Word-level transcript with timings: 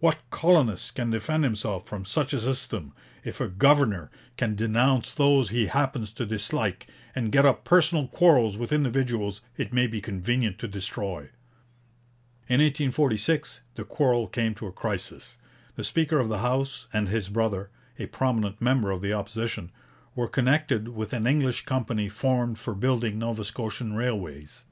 What 0.00 0.18
colonist 0.28 0.96
can 0.96 1.08
defend 1.08 1.44
himself 1.44 1.86
from 1.86 2.04
such 2.04 2.34
a 2.34 2.40
system, 2.42 2.92
if 3.24 3.40
a 3.40 3.48
governor 3.48 4.10
can 4.36 4.54
denounce 4.54 5.14
those 5.14 5.48
he 5.48 5.68
happens 5.68 6.12
to 6.12 6.26
dislike 6.26 6.86
and 7.14 7.32
get 7.32 7.46
up 7.46 7.64
personal 7.64 8.06
quarrels 8.06 8.58
with 8.58 8.70
individuals 8.70 9.40
it 9.56 9.72
may 9.72 9.86
be 9.86 10.02
convenient 10.02 10.58
to 10.58 10.68
destroy?' 10.68 11.30
In 12.50 12.60
1846 12.60 13.60
the 13.76 13.84
quarrel 13.84 14.26
came 14.26 14.54
to 14.56 14.66
a 14.66 14.72
crisis. 14.72 15.38
The 15.74 15.84
speaker 15.84 16.18
of 16.18 16.28
the 16.28 16.40
House 16.40 16.86
and 16.92 17.08
his 17.08 17.30
brother, 17.30 17.70
a 17.98 18.04
prominent 18.08 18.60
member 18.60 18.90
of 18.90 19.00
the 19.00 19.14
Opposition, 19.14 19.72
were 20.14 20.28
connected 20.28 20.88
with 20.88 21.14
an 21.14 21.26
English 21.26 21.64
company 21.64 22.10
formed 22.10 22.58
for 22.58 22.74
building 22.74 23.18
Nova 23.18 23.42
Scotian 23.42 23.94
railways. 23.94 24.64